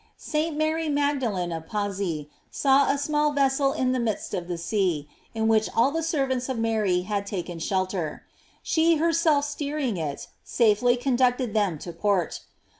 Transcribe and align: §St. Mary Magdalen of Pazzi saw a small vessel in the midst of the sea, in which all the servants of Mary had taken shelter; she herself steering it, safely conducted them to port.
§St. 0.17 0.57
Mary 0.57 0.89
Magdalen 0.89 1.51
of 1.51 1.67
Pazzi 1.67 2.27
saw 2.49 2.89
a 2.89 2.97
small 2.97 3.33
vessel 3.33 3.71
in 3.71 3.91
the 3.91 3.99
midst 3.99 4.33
of 4.33 4.47
the 4.47 4.57
sea, 4.57 5.07
in 5.35 5.47
which 5.47 5.69
all 5.75 5.91
the 5.91 6.01
servants 6.01 6.49
of 6.49 6.57
Mary 6.57 7.01
had 7.01 7.27
taken 7.27 7.59
shelter; 7.59 8.25
she 8.63 8.95
herself 8.95 9.45
steering 9.45 9.97
it, 9.97 10.25
safely 10.43 10.97
conducted 10.97 11.53
them 11.53 11.77
to 11.77 11.93
port. 11.93 12.39